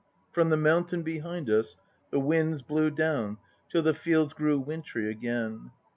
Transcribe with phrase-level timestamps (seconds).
[0.29, 1.77] 2 From the mountain behind us
[2.09, 3.37] the winds blew down
[3.69, 5.69] Till the fields grew wintry again.